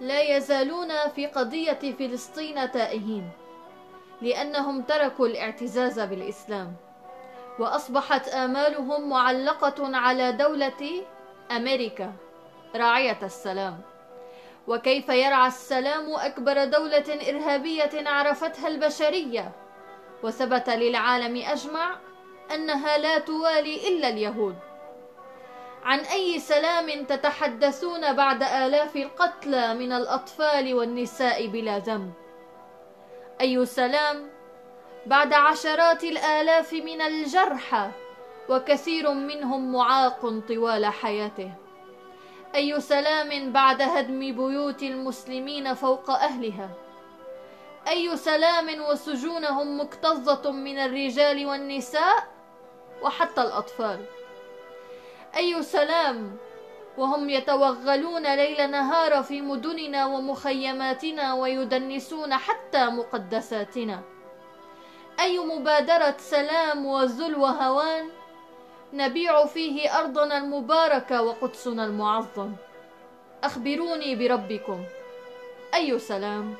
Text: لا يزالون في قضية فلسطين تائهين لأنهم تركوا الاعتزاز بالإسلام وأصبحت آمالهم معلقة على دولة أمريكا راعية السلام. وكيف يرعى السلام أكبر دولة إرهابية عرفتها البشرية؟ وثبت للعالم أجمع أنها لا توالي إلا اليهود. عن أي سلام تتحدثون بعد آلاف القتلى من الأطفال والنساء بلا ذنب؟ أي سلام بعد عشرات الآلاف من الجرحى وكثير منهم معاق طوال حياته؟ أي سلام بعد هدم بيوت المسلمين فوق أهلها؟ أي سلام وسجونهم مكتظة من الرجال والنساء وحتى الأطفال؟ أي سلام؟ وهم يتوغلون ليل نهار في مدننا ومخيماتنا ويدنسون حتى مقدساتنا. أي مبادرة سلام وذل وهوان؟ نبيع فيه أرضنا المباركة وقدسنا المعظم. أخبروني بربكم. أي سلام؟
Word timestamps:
لا 0.00 0.36
يزالون 0.36 1.08
في 1.14 1.26
قضية 1.26 1.94
فلسطين 1.98 2.70
تائهين 2.70 3.30
لأنهم 4.22 4.82
تركوا 4.82 5.26
الاعتزاز 5.26 6.00
بالإسلام 6.00 6.76
وأصبحت 7.58 8.28
آمالهم 8.28 9.08
معلقة 9.08 9.96
على 9.96 10.32
دولة 10.32 11.04
أمريكا 11.50 12.12
راعية 12.74 13.18
السلام. 13.22 13.80
وكيف 14.68 15.08
يرعى 15.08 15.48
السلام 15.48 16.14
أكبر 16.14 16.64
دولة 16.64 17.28
إرهابية 17.28 17.90
عرفتها 17.94 18.68
البشرية؟ 18.68 19.52
وثبت 20.22 20.70
للعالم 20.70 21.42
أجمع 21.46 21.96
أنها 22.54 22.98
لا 22.98 23.18
توالي 23.18 23.88
إلا 23.88 24.08
اليهود. 24.08 24.56
عن 25.88 26.00
أي 26.00 26.38
سلام 26.38 27.04
تتحدثون 27.04 28.12
بعد 28.12 28.42
آلاف 28.42 28.96
القتلى 28.96 29.74
من 29.74 29.92
الأطفال 29.92 30.74
والنساء 30.74 31.46
بلا 31.46 31.78
ذنب؟ 31.78 32.12
أي 33.40 33.66
سلام 33.66 34.30
بعد 35.06 35.32
عشرات 35.32 36.04
الآلاف 36.04 36.72
من 36.72 37.00
الجرحى 37.00 37.90
وكثير 38.48 39.12
منهم 39.12 39.72
معاق 39.72 40.42
طوال 40.48 40.86
حياته؟ 40.86 41.52
أي 42.54 42.80
سلام 42.80 43.52
بعد 43.52 43.82
هدم 43.82 44.18
بيوت 44.18 44.82
المسلمين 44.82 45.74
فوق 45.74 46.10
أهلها؟ 46.10 46.70
أي 47.88 48.16
سلام 48.16 48.82
وسجونهم 48.90 49.80
مكتظة 49.80 50.50
من 50.50 50.78
الرجال 50.78 51.46
والنساء 51.46 52.28
وحتى 53.02 53.40
الأطفال؟ 53.40 54.17
أي 55.36 55.62
سلام؟ 55.62 56.36
وهم 56.98 57.30
يتوغلون 57.30 58.34
ليل 58.36 58.70
نهار 58.70 59.22
في 59.22 59.40
مدننا 59.40 60.06
ومخيماتنا 60.06 61.34
ويدنسون 61.34 62.34
حتى 62.34 62.86
مقدساتنا. 62.86 64.02
أي 65.20 65.38
مبادرة 65.38 66.14
سلام 66.18 66.86
وذل 66.86 67.36
وهوان؟ 67.36 68.08
نبيع 68.92 69.46
فيه 69.46 69.98
أرضنا 69.98 70.38
المباركة 70.38 71.22
وقدسنا 71.22 71.84
المعظم. 71.84 72.52
أخبروني 73.44 74.16
بربكم. 74.16 74.84
أي 75.74 75.98
سلام؟ 75.98 76.54